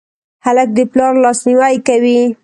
هلک 0.45 0.69
د 0.77 0.79
پلار 0.91 1.13
لاسنیوی 1.23 1.75
کوي. 1.87 2.19